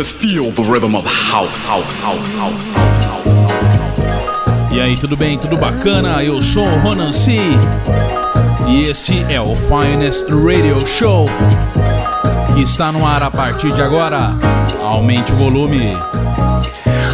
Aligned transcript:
Just 0.00 0.16
feel 0.16 0.50
the 0.50 0.62
rhythm 0.62 0.94
of 0.94 1.04
house, 1.04 1.66
house, 1.66 2.00
house, 2.00 2.34
house, 2.38 2.74
house, 2.74 4.72
E 4.72 4.80
aí, 4.80 4.96
tudo 4.96 5.14
bem? 5.14 5.36
Tudo 5.36 5.58
bacana? 5.58 6.24
Eu 6.24 6.40
sou 6.40 6.64
o 6.64 6.78
Ronan 6.78 7.12
C. 7.12 7.36
E 8.66 8.84
esse 8.84 9.22
é 9.30 9.38
o 9.38 9.54
Finest 9.54 10.26
Radio 10.30 10.86
Show 10.86 11.26
que 12.54 12.62
está 12.62 12.90
no 12.90 13.06
ar 13.06 13.22
a 13.22 13.30
partir 13.30 13.74
de 13.74 13.82
agora. 13.82 14.32
Aumente 14.82 15.32
o 15.32 15.36
volume. 15.36 15.94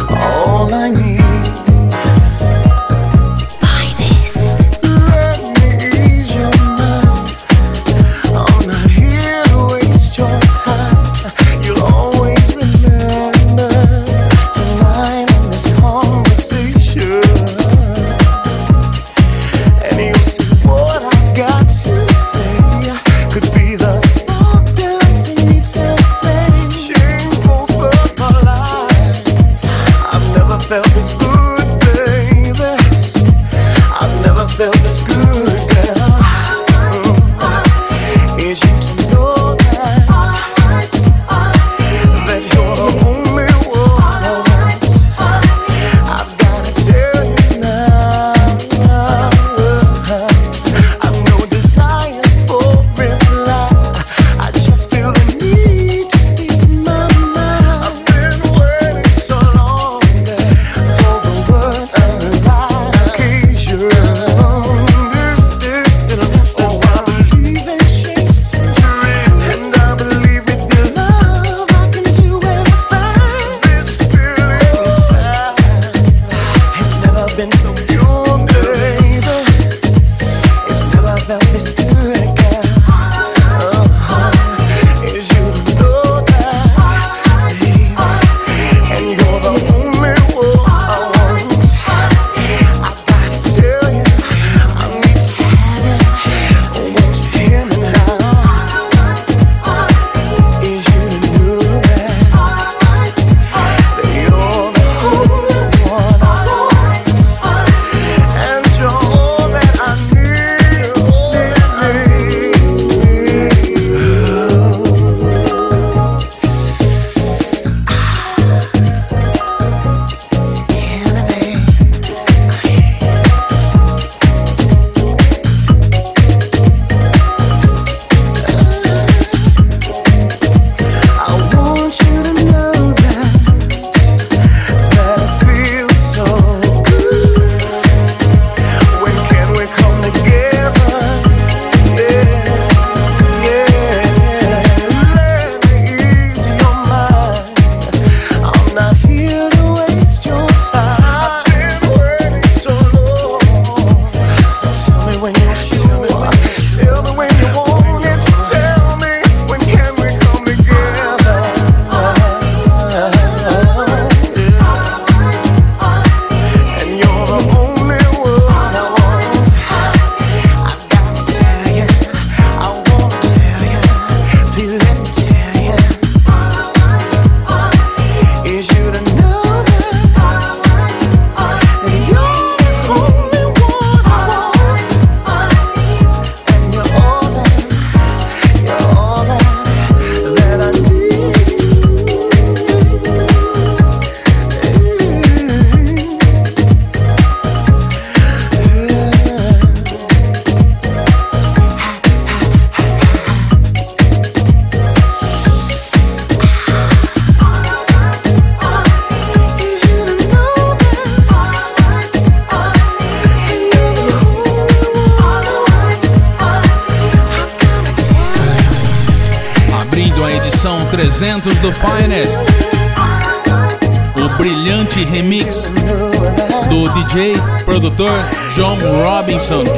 All 0.09 0.69
I 0.71 0.89
need 0.89 1.06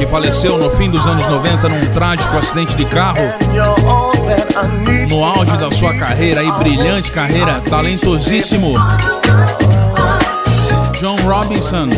faleceu 0.09 0.57
no 0.57 0.71
fim 0.71 0.89
dos 0.89 1.05
anos 1.05 1.27
90 1.27 1.69
num 1.69 1.85
trágico 1.93 2.35
acidente 2.35 2.75
de 2.75 2.85
carro. 2.85 3.21
No 5.07 5.23
auge 5.23 5.55
da 5.57 5.69
sua 5.69 5.93
carreira 5.93 6.43
e 6.43 6.51
brilhante 6.53 7.11
carreira, 7.11 7.61
talentosíssimo. 7.61 8.73
John 10.99 11.15
Robinson. 11.17 11.89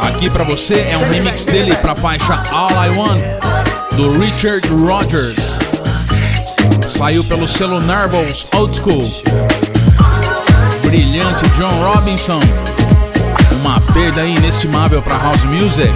Aqui 0.00 0.30
para 0.30 0.44
você 0.44 0.86
é 0.90 0.96
um 0.96 1.10
remix 1.10 1.44
dele 1.44 1.74
para 1.76 1.94
faixa 1.94 2.42
All 2.50 2.70
I 2.70 2.88
Want 2.96 3.20
do 3.96 4.18
Richard 4.18 4.66
Rogers. 4.68 5.58
Saiu 6.88 7.22
pelo 7.24 7.46
selo 7.46 7.80
Narvel's 7.82 8.50
Old 8.54 8.74
School. 8.74 9.04
Brilhante 10.82 11.46
John 11.50 11.72
Robinson 11.82 12.40
uma 13.76 13.92
perda 13.92 14.24
inestimável 14.24 15.02
para 15.02 15.18
house 15.18 15.44
music. 15.44 15.92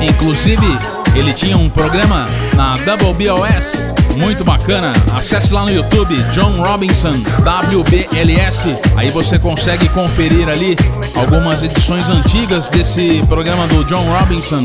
Inclusive, 0.00 0.66
ele 1.14 1.32
tinha 1.32 1.56
um 1.56 1.68
programa 1.68 2.26
na 2.54 2.72
WBOS 2.76 3.82
muito 4.16 4.42
bacana. 4.42 4.92
Acesse 5.14 5.52
lá 5.52 5.64
no 5.64 5.70
YouTube 5.70 6.14
John 6.32 6.54
Robinson 6.54 7.12
WBLS. 7.40 8.74
Aí 8.96 9.10
você 9.10 9.38
consegue 9.38 9.88
conferir 9.90 10.48
ali 10.48 10.74
algumas 11.14 11.62
edições 11.62 12.08
antigas 12.08 12.70
desse 12.70 13.22
programa 13.28 13.66
do 13.66 13.84
John 13.84 14.04
Robinson. 14.18 14.60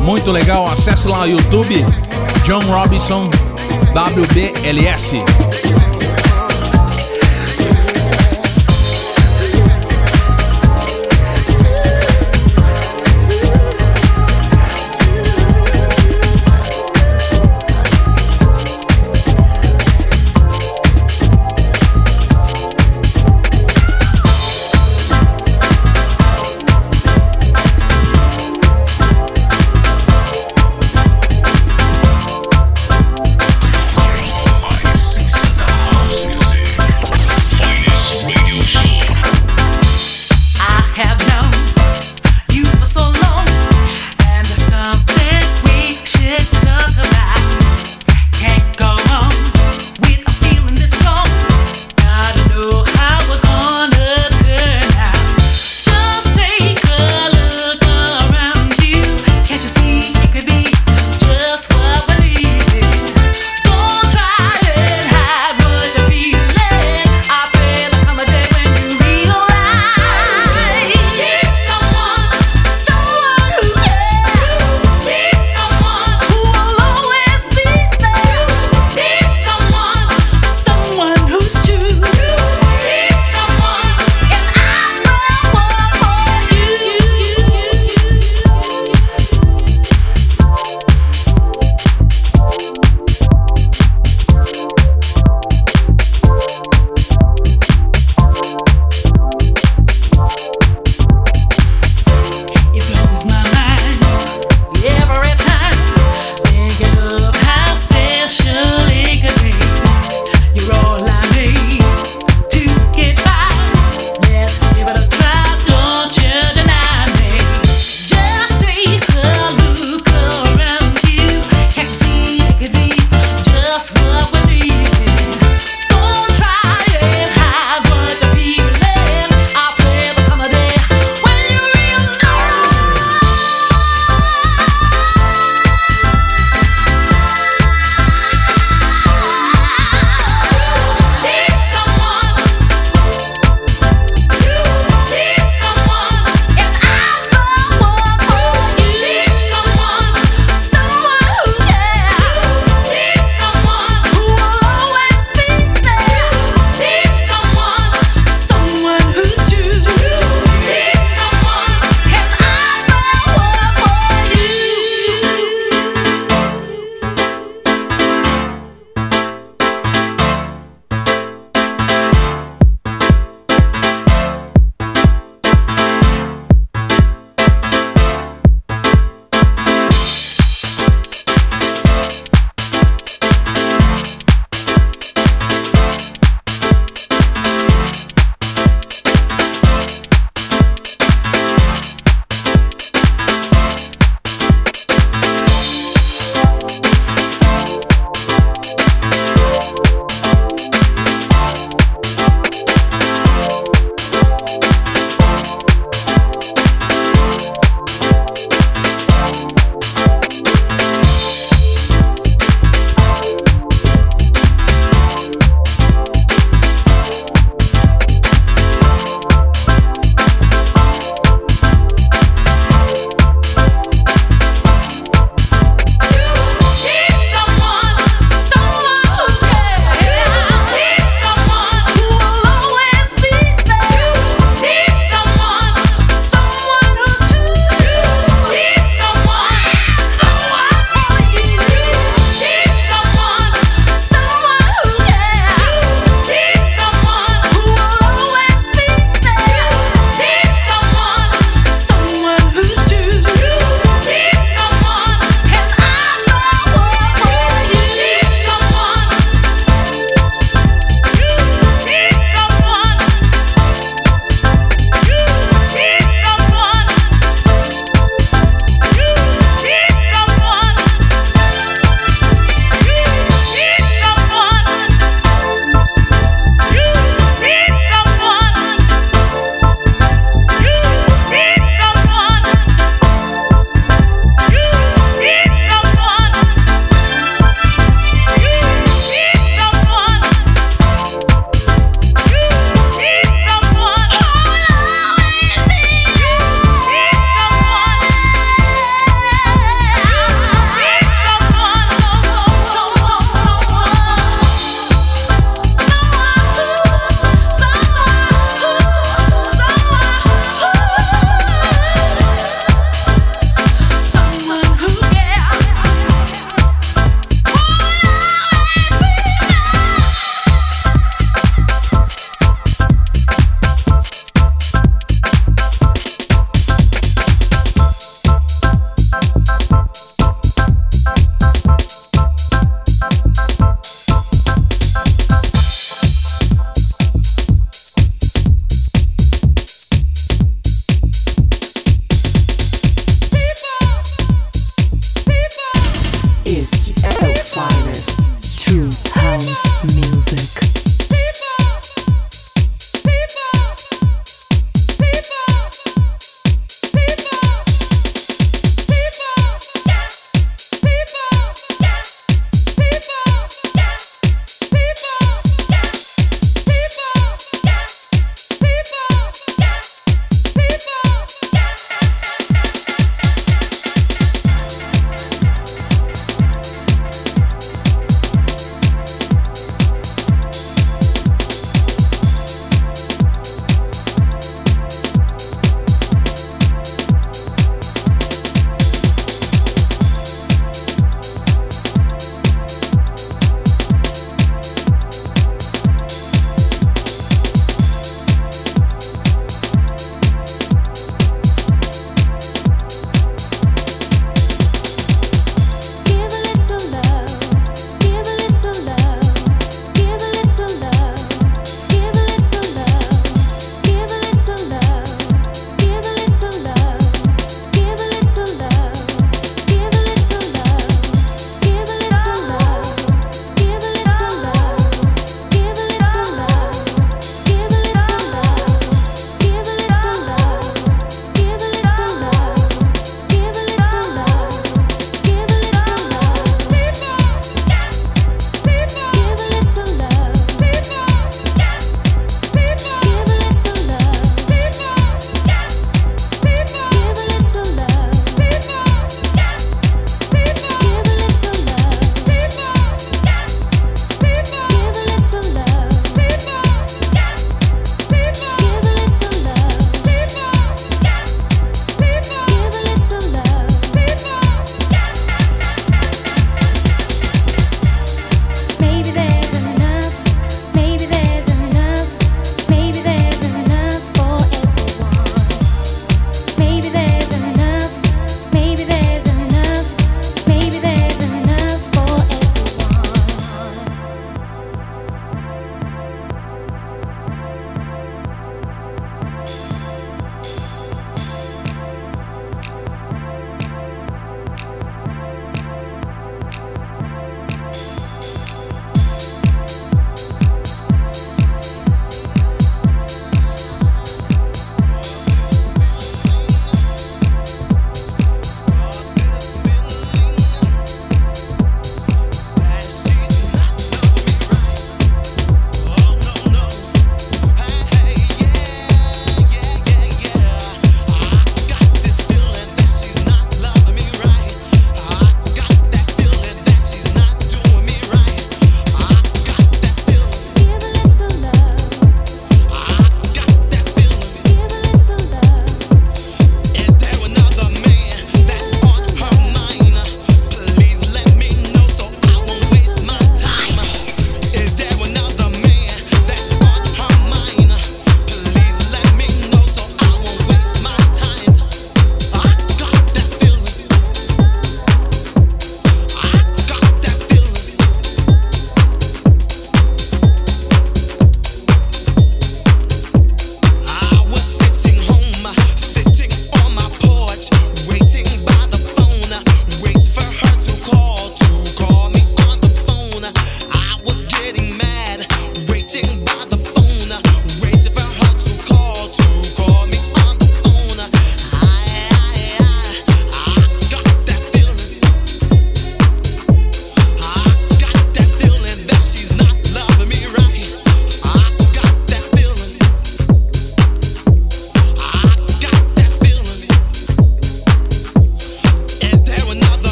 Muito 0.00 0.30
legal. 0.30 0.66
Acesse 0.66 1.08
lá 1.08 1.20
no 1.20 1.28
YouTube 1.28 1.86
John 2.44 2.60
Robinson 2.60 3.24
WBLS. 3.94 5.18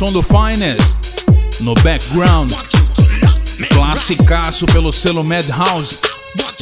Som 0.00 0.10
do 0.10 0.22
Finest. 0.22 0.96
No 1.60 1.74
background, 1.74 2.50
classicaço 3.68 4.64
pelo 4.64 4.94
selo 4.94 5.22
Madhouse. 5.22 5.98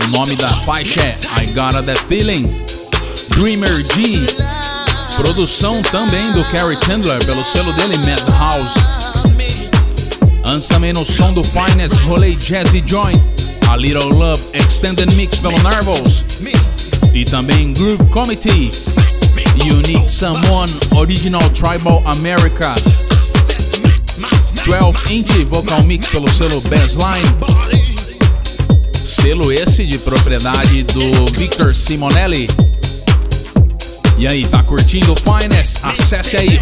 O 0.03 0.07
nome 0.09 0.35
da 0.35 0.49
faixa 0.49 1.01
é 1.01 1.15
I 1.45 1.47
Gotta 1.53 1.81
That 1.85 2.03
Feeling. 2.09 2.53
Dreamer 3.29 3.77
G. 3.85 4.27
Produção 5.19 5.81
também 5.85 6.33
do 6.33 6.43
Kerry 6.51 6.77
Chandler 6.85 7.25
pelo 7.27 7.45
selo 7.45 7.73
dele 7.75 7.97
Madhouse. 7.99 8.77
Antes 10.45 10.67
também 10.67 10.93
no 10.93 11.05
som 11.05 11.33
do 11.33 11.45
Finest, 11.45 12.01
rolei 12.07 12.35
Jazzy 12.35 12.83
Joint. 12.85 13.23
A 13.71 13.77
Little 13.77 14.09
Love 14.09 14.43
Extended 14.53 15.15
Mix 15.15 15.39
pelo 15.39 15.63
Nervous. 15.63 16.25
E 17.15 17.25
também 17.25 17.73
Groove 17.73 18.05
Committee. 18.07 18.73
Need 19.87 20.11
Someone 20.11 20.73
Original 20.97 21.49
Tribal 21.51 22.03
America 22.05 22.75
12 24.69 25.15
inch 25.15 25.45
vocal 25.47 25.83
mix 25.83 26.09
pelo 26.09 26.29
selo 26.29 26.61
Bassline 26.61 27.25
Selo 28.95 29.51
esse 29.51 29.87
de 29.87 29.97
propriedade 29.97 30.83
do 30.83 31.25
Victor 31.39 31.75
Simonelli 31.75 32.47
E 34.19 34.27
aí, 34.27 34.47
tá 34.47 34.63
curtindo 34.63 35.15
o 35.15 35.17
Finest? 35.17 35.79
Acesse 35.83 36.37
aí 36.37 36.61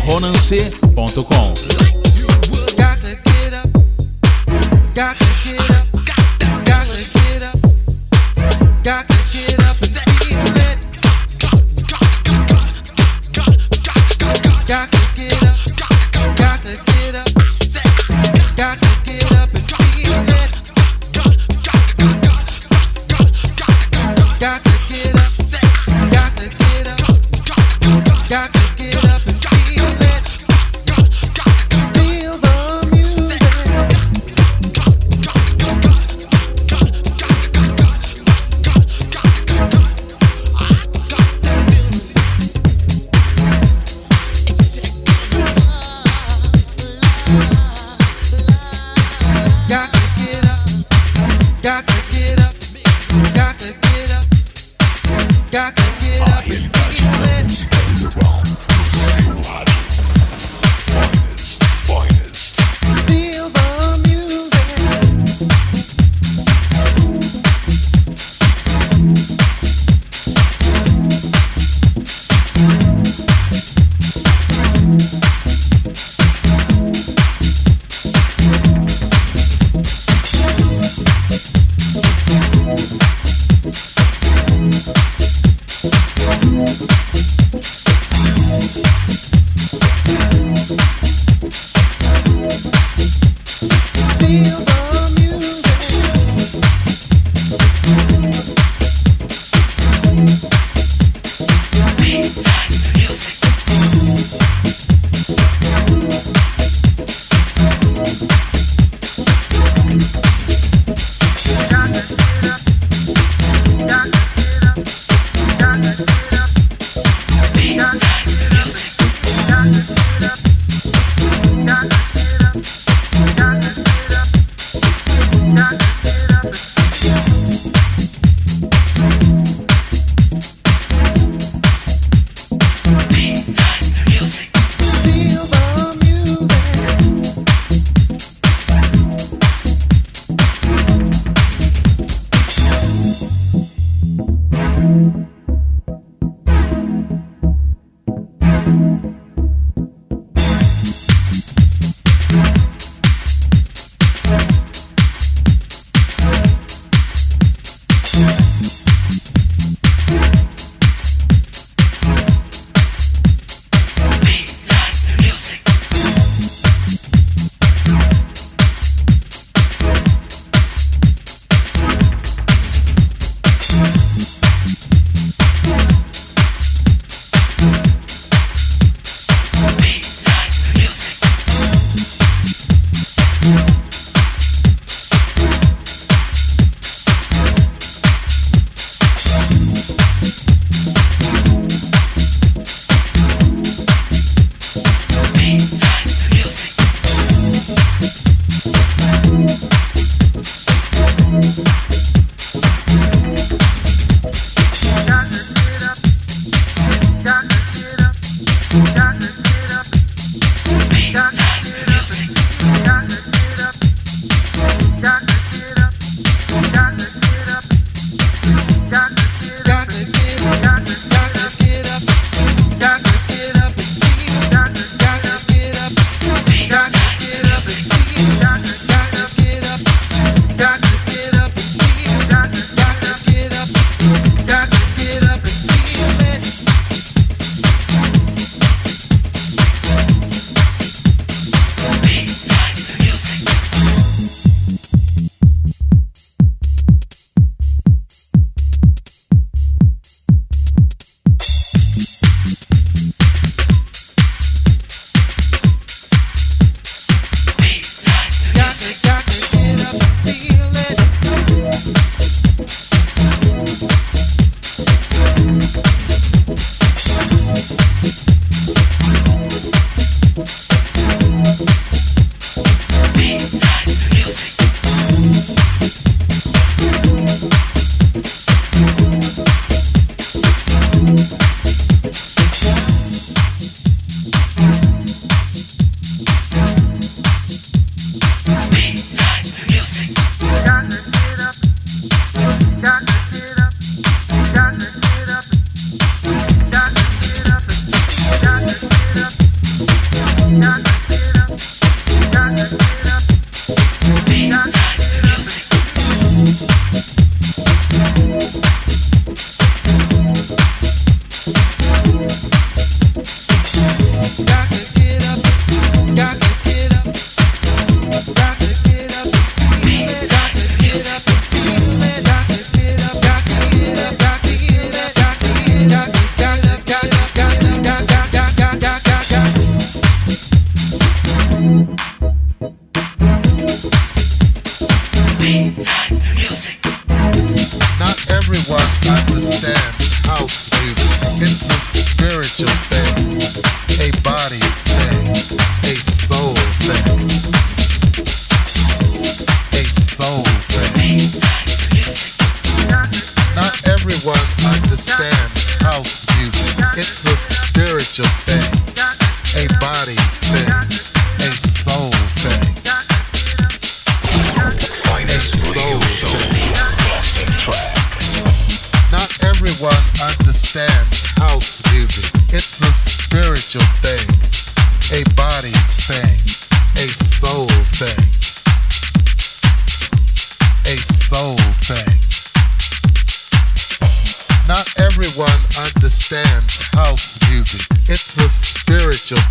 up. 1.33 1.59
Got 4.95 5.86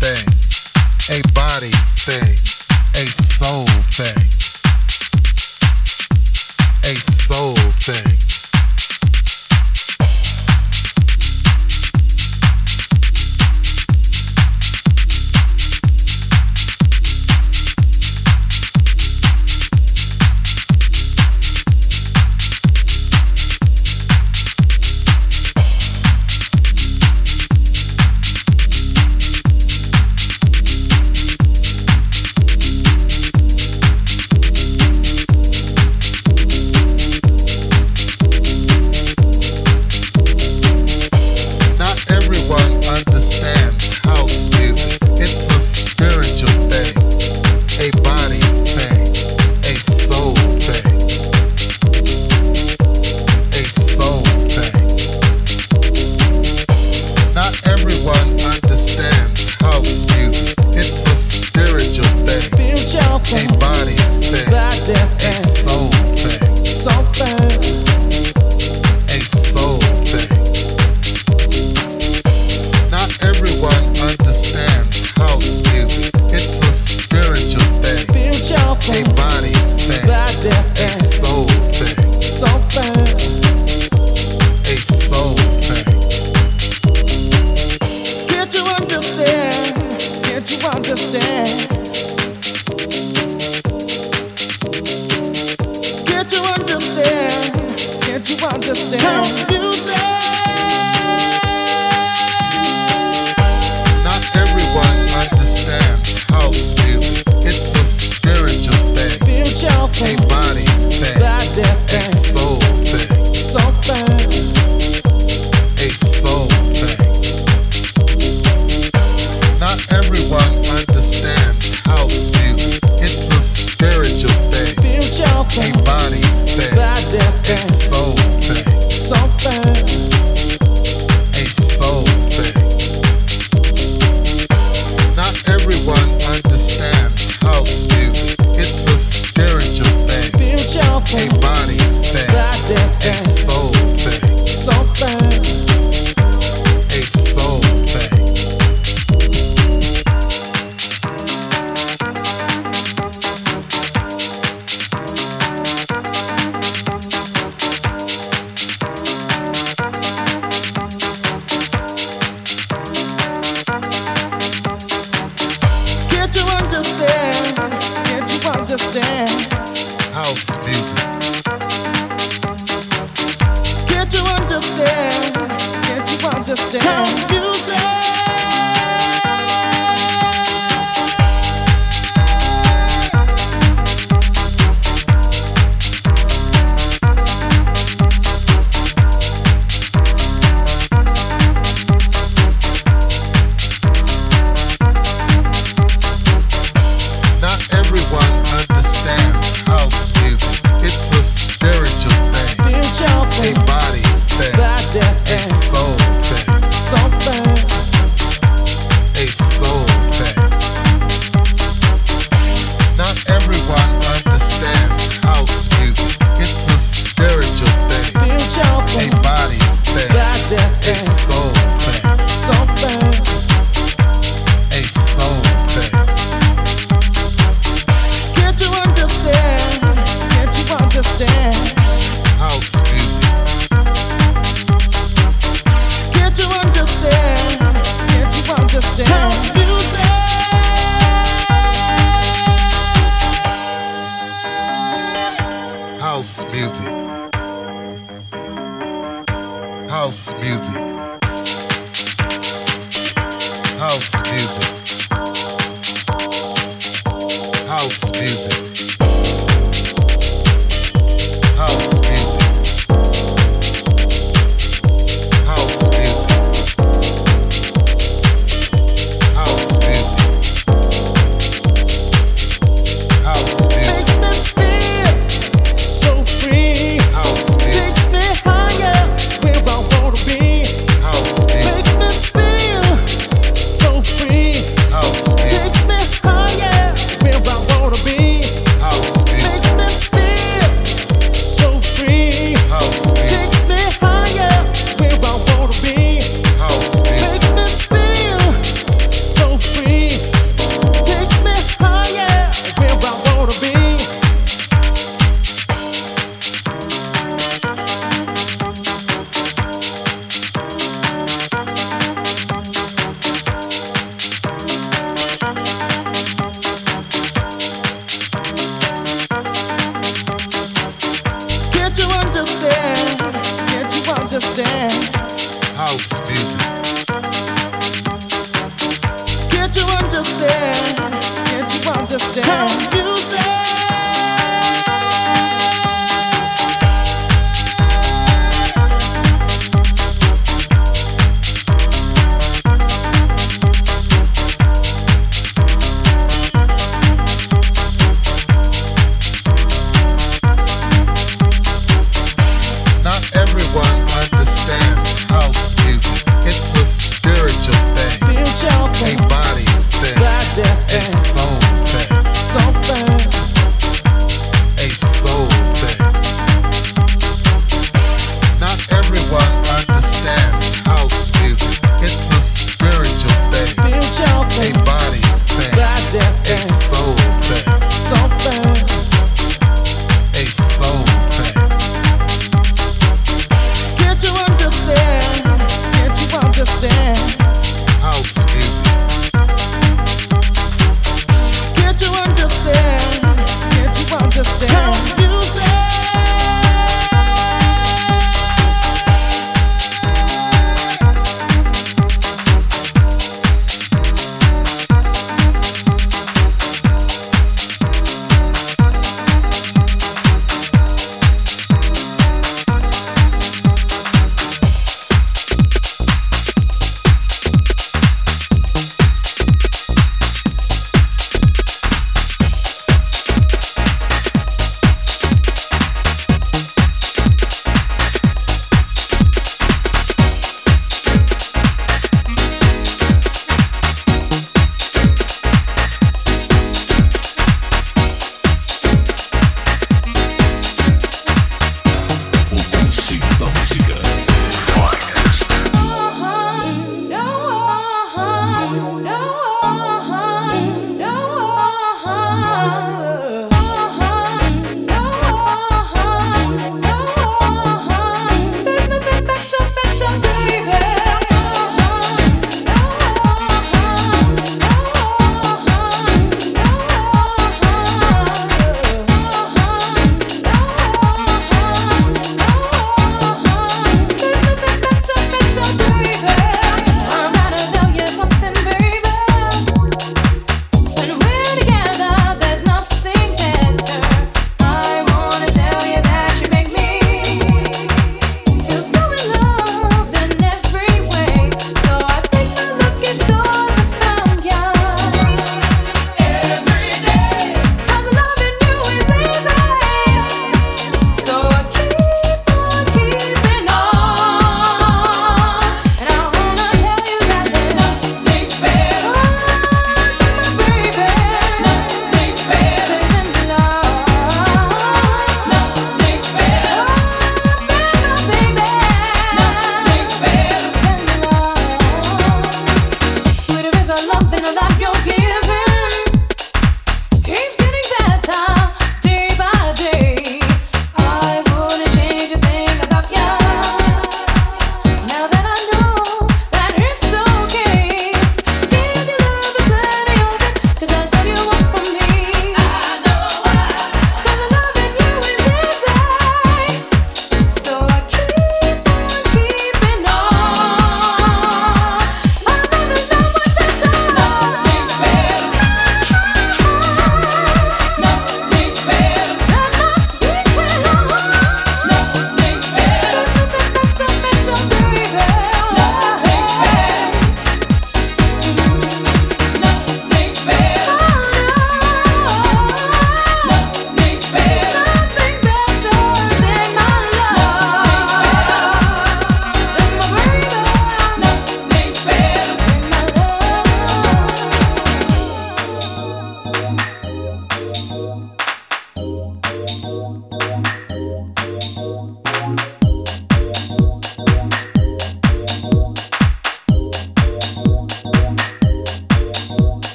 thing, 0.00 0.26
a 1.10 1.20
body 1.32 1.72
thing, 1.96 2.36
a 2.94 3.06
soul 3.06 3.66
thing. 3.90 4.57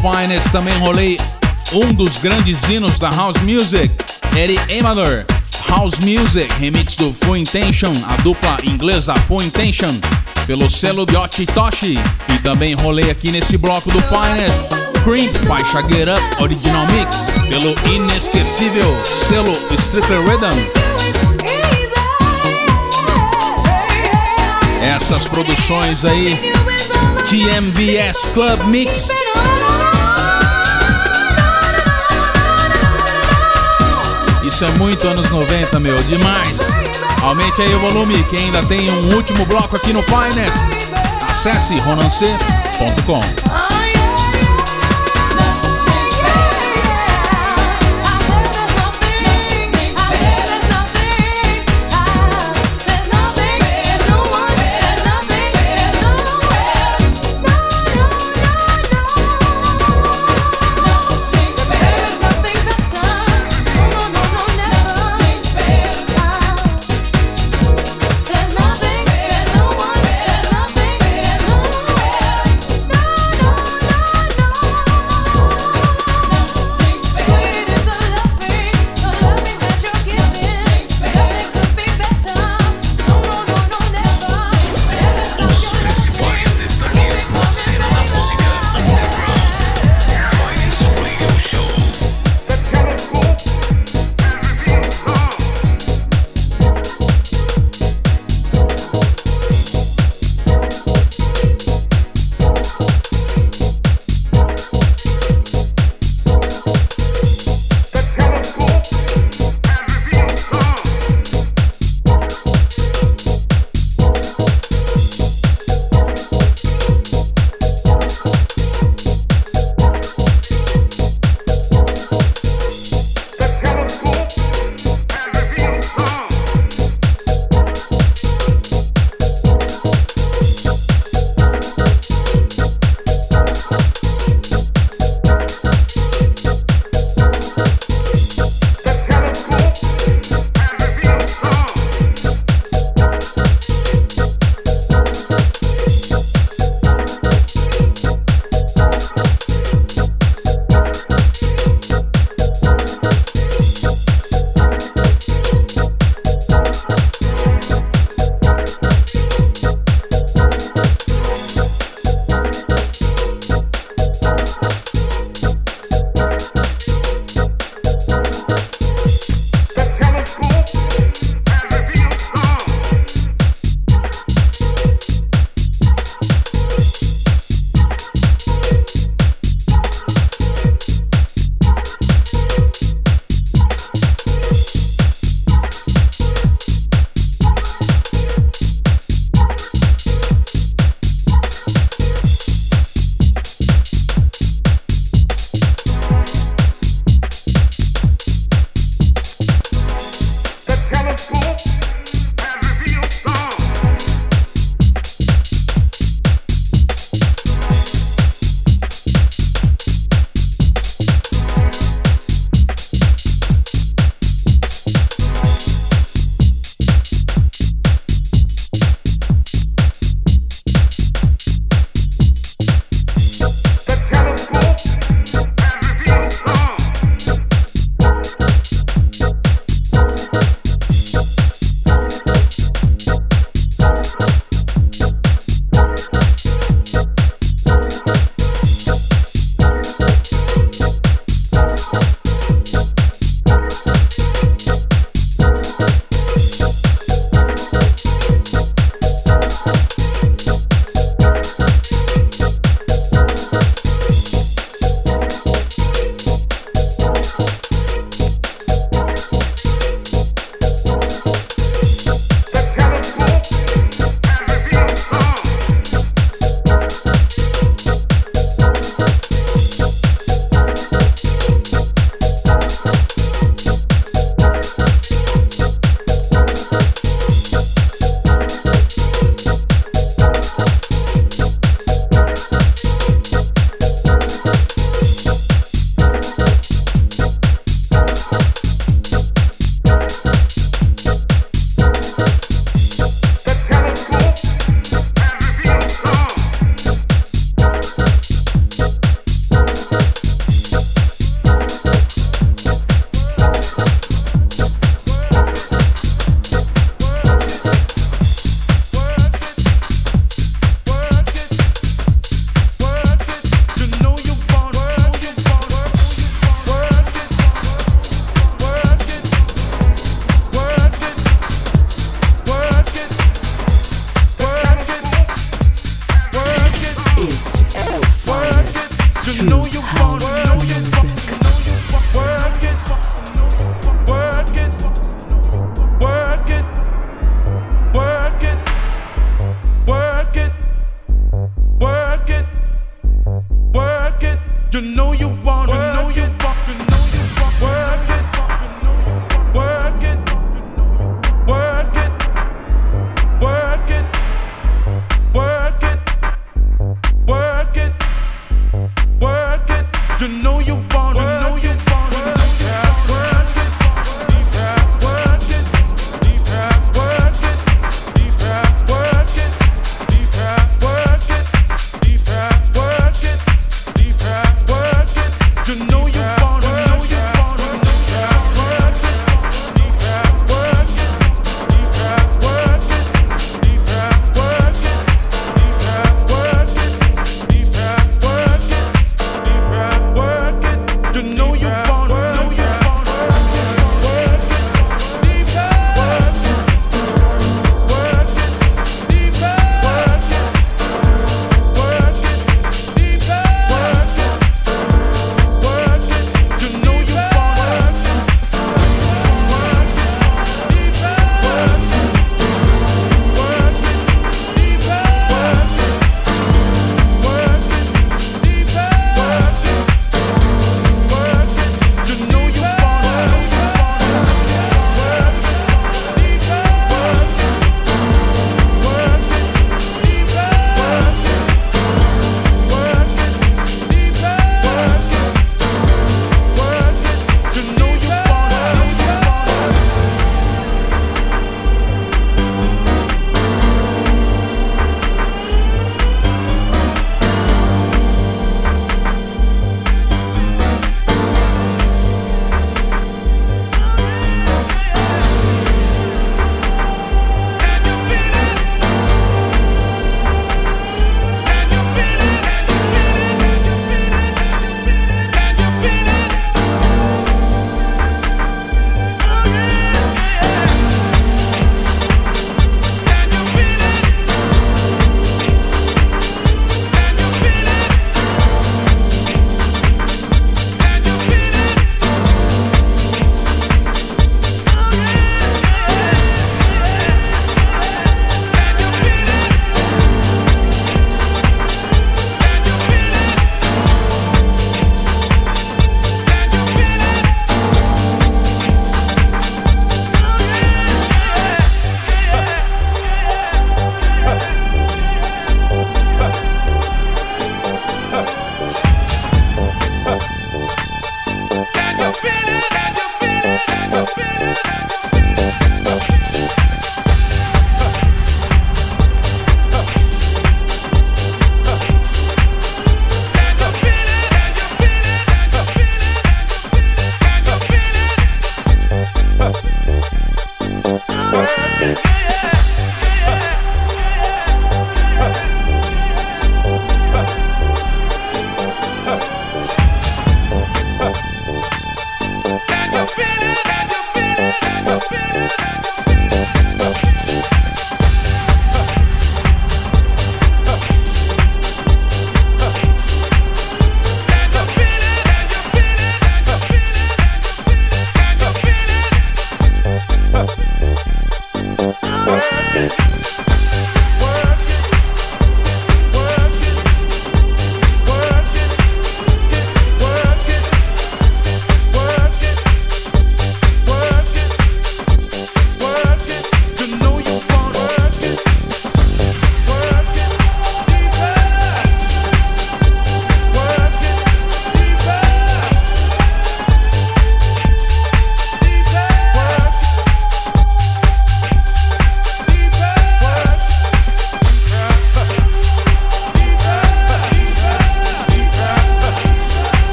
Finest 0.00 0.50
também 0.52 0.76
rolei 0.78 1.18
um 1.72 1.92
dos 1.92 2.18
grandes 2.18 2.62
hinos 2.68 2.98
da 3.00 3.10
House 3.10 3.40
Music, 3.42 3.90
Eddie 4.36 4.58
Amador. 4.78 5.24
House 5.68 5.98
Music, 5.98 6.48
remix 6.60 6.96
do 6.96 7.12
Full 7.12 7.36
Intention, 7.38 7.92
a 8.06 8.16
dupla 8.22 8.56
inglesa 8.64 9.12
Full 9.14 9.42
Intention, 9.42 9.92
pelo 10.46 10.70
selo 10.70 11.04
Yoshi 11.12 11.46
Toshi. 11.46 11.98
E 12.32 12.38
também 12.38 12.74
rolei 12.74 13.10
aqui 13.10 13.30
nesse 13.30 13.58
bloco 13.58 13.90
do 13.90 14.00
Finest, 14.00 14.66
Cream, 15.04 15.32
faixa 15.46 15.82
Get 15.88 16.08
Up 16.08 16.42
Original 16.42 16.86
Mix, 16.92 17.26
pelo 17.48 17.74
inesquecível 17.92 18.96
selo 19.26 19.52
Strictly 19.76 20.18
Rhythm. 20.18 20.88
Essas 24.80 25.26
produções 25.26 26.04
aí, 26.04 26.38
TMBS 27.28 28.26
Club 28.32 28.64
Mix. 28.68 29.10
Isso 34.58 34.64
é 34.64 34.72
muito 34.72 35.06
anos 35.06 35.30
90, 35.30 35.78
meu, 35.78 35.94
demais. 36.02 36.68
Aumente 37.22 37.62
aí 37.62 37.72
o 37.76 37.78
volume 37.78 38.20
que 38.24 38.36
ainda 38.36 38.60
tem 38.64 38.90
um 38.90 39.14
último 39.14 39.46
bloco 39.46 39.76
aqui 39.76 39.92
no 39.92 40.02
Finest. 40.02 40.66
Acesse 41.30 41.76
ronancê.com. 41.76 43.67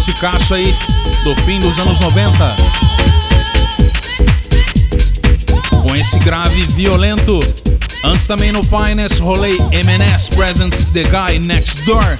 classicaço 0.00 0.54
aí 0.54 0.74
do 1.24 1.36
fim 1.42 1.58
dos 1.60 1.78
anos 1.78 2.00
90. 2.00 2.56
Com 5.82 5.94
esse 5.94 6.18
grave 6.20 6.66
violento. 6.68 7.38
Antes 8.02 8.26
também 8.26 8.50
no 8.50 8.62
Finest 8.62 9.20
rolei 9.20 9.58
MNS 9.58 10.30
Presents 10.30 10.84
The 10.94 11.02
Guy 11.02 11.38
Next 11.40 11.82
Door. 11.82 12.18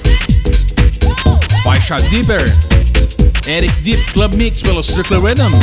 Faixa 1.65 1.99
Deeper. 2.11 2.55
Eric 3.47 3.75
Deep 3.81 4.13
Club 4.13 4.35
Mix 4.35 4.61
pelo 4.61 4.83
Circle 4.83 5.19
Rhythm. 5.19 5.55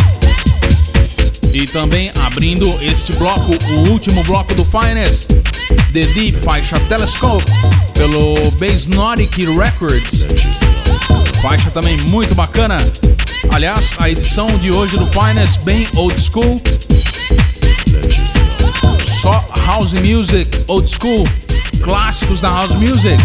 E 1.53 1.67
também 1.67 2.11
abrindo 2.25 2.75
este 2.81 3.13
bloco, 3.13 3.51
o 3.69 3.89
último 3.89 4.23
bloco 4.23 4.55
do 4.55 4.65
Finest, 4.65 5.27
The 5.93 6.05
Deep 6.13 6.39
faixa 6.39 6.79
Telescope 6.81 7.45
pelo 7.93 8.49
Bassnotic 8.59 9.45
Records. 9.55 10.25
Faixa 11.41 11.69
também 11.69 11.97
muito 11.97 12.33
bacana. 12.33 12.77
Aliás, 13.51 13.95
a 13.99 14.09
edição 14.09 14.57
de 14.57 14.71
hoje 14.71 14.97
do 14.97 15.05
Finest 15.07 15.59
bem 15.61 15.87
old 15.95 16.19
school, 16.19 16.61
só 19.21 19.45
house 19.65 19.93
music 19.93 20.49
old 20.67 20.89
school, 20.89 21.27
clássicos 21.81 22.41
da 22.41 22.49
house 22.49 22.73
music. 22.73 23.17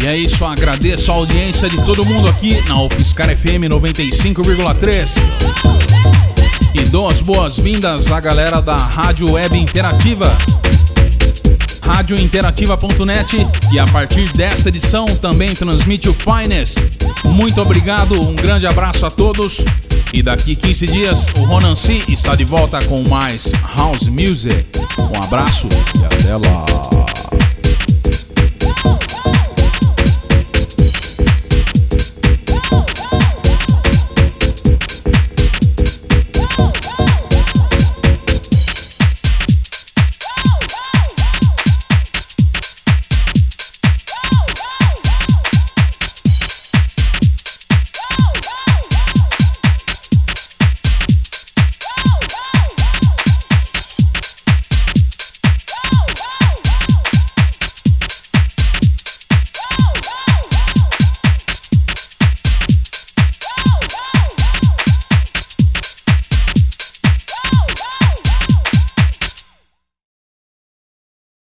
E 0.00 0.06
é 0.06 0.16
isso, 0.16 0.44
agradeço 0.44 1.10
a 1.10 1.14
audiência 1.14 1.68
de 1.68 1.82
todo 1.84 2.04
mundo 2.04 2.28
aqui 2.28 2.62
na 2.68 2.82
UFSCar 2.82 3.28
FM 3.36 3.68
95,3. 3.68 5.18
E 6.74 6.82
dou 6.82 7.08
as 7.08 7.20
boas-vindas 7.20 8.10
à 8.12 8.20
galera 8.20 8.60
da 8.60 8.76
Rádio 8.76 9.32
Web 9.32 9.58
Interativa. 9.58 10.36
radiointerativa.net 11.98 13.48
e 13.72 13.78
a 13.78 13.84
partir 13.88 14.32
desta 14.32 14.68
edição 14.68 15.04
também 15.16 15.52
transmite 15.52 16.08
o 16.08 16.14
Finest. 16.14 16.78
Muito 17.24 17.60
obrigado, 17.60 18.20
um 18.20 18.36
grande 18.36 18.68
abraço 18.68 19.04
a 19.04 19.10
todos. 19.10 19.64
E 20.14 20.22
daqui 20.22 20.54
15 20.54 20.86
dias 20.86 21.26
o 21.36 21.42
Ronan 21.42 21.74
C 21.74 22.00
está 22.08 22.36
de 22.36 22.44
volta 22.44 22.80
com 22.84 23.02
mais 23.08 23.52
House 23.76 24.06
Music. 24.06 24.64
Um 24.96 25.24
abraço 25.24 25.68
e 26.00 26.04
até 26.04 26.36
lá. 26.36 27.07